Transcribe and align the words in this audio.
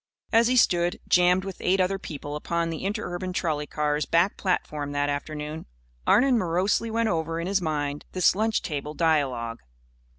As 0.33 0.47
he 0.47 0.55
stood, 0.55 0.99
jammed 1.07 1.45
with 1.45 1.57
eight 1.61 1.79
other 1.79 1.99
people 1.99 2.35
upon 2.35 2.71
the 2.71 2.85
interurban 2.85 3.33
trolley 3.33 3.67
car's 3.67 4.07
back 4.07 4.35
platform 4.35 4.93
that 4.93 5.09
afternoon, 5.09 5.67
Arnon 6.07 6.39
morosely 6.39 6.89
went 6.89 7.07
over 7.09 7.39
in 7.39 7.45
his 7.45 7.61
mind 7.61 8.05
this 8.13 8.33
lunch 8.33 8.63
table 8.63 8.95
dialogue. 8.95 9.59